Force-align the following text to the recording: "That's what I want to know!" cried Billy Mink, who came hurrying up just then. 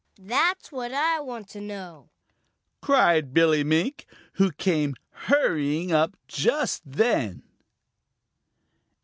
"That's 0.17 0.71
what 0.71 0.91
I 0.95 1.19
want 1.19 1.47
to 1.49 1.61
know!" 1.61 2.09
cried 2.81 3.35
Billy 3.35 3.63
Mink, 3.63 4.07
who 4.33 4.51
came 4.51 4.95
hurrying 5.11 5.91
up 5.91 6.17
just 6.27 6.81
then. 6.83 7.43